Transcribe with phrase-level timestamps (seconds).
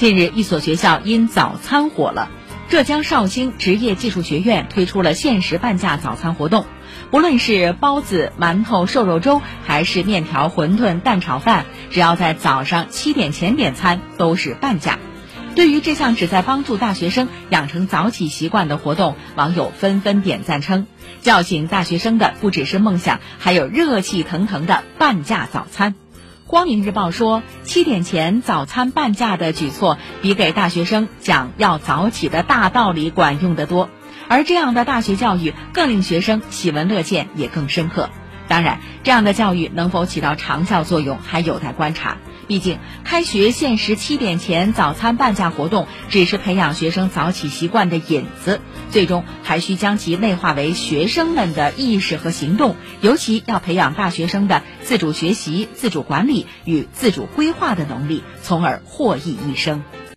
[0.00, 2.30] 近日，一所学校因早餐火了。
[2.70, 6.64] 浙江绍兴职业技术学院推出了限时半价早餐活动，
[7.10, 14.98] 不论是包子、馒头、瘦肉粥，还是面条、馄饨、蛋炒饭，只要在早上七点前点餐，都是半价。
[15.54, 20.86] 对于这项旨在帮助大学生养成早起习惯的活动，网友纷纷点赞称，
[21.20, 25.94] 叫醒大学生的不只是梦想，还有热气腾腾的半价早餐。
[26.50, 33.88] 光明日报说，七点前早餐半价的举措，比给大学生讲要早起的大道理管用得多。
[34.28, 38.10] 而这样的大学教育，更令学生喜闻乐见，也更深刻。
[38.50, 42.16] 当然，这样的教育能否起到长效作用，还有待观察。
[42.48, 52.74] 毕竟，开学限时七点前早餐半价活动只是培养学生早起习惯的引子，最终还需将其内化为学生们的意识和行动。
[53.00, 59.84] 尤其要培养大学生的自主学习、自主管理与自主规划的能力，从而获益一生。